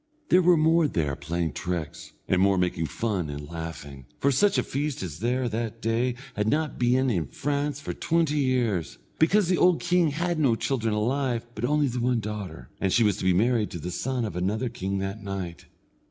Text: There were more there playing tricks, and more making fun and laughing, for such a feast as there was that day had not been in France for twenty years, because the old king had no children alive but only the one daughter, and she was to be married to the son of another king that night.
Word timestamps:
There 0.29 0.41
were 0.41 0.57
more 0.57 0.87
there 0.87 1.15
playing 1.15 1.53
tricks, 1.53 2.13
and 2.27 2.41
more 2.41 2.57
making 2.57 2.87
fun 2.87 3.29
and 3.29 3.47
laughing, 3.47 4.07
for 4.17 4.31
such 4.31 4.57
a 4.57 4.63
feast 4.63 5.03
as 5.03 5.19
there 5.19 5.41
was 5.43 5.51
that 5.51 5.79
day 5.79 6.15
had 6.35 6.47
not 6.47 6.79
been 6.79 7.11
in 7.11 7.27
France 7.27 7.79
for 7.79 7.93
twenty 7.93 8.39
years, 8.39 8.97
because 9.19 9.47
the 9.47 9.59
old 9.59 9.79
king 9.79 10.07
had 10.09 10.39
no 10.39 10.55
children 10.55 10.95
alive 10.95 11.45
but 11.53 11.65
only 11.65 11.85
the 11.87 11.99
one 11.99 12.19
daughter, 12.19 12.67
and 12.79 12.91
she 12.91 13.03
was 13.03 13.17
to 13.17 13.23
be 13.25 13.33
married 13.35 13.69
to 13.69 13.77
the 13.79 13.91
son 13.91 14.25
of 14.25 14.35
another 14.35 14.69
king 14.69 14.97
that 14.97 15.21
night. 15.21 15.67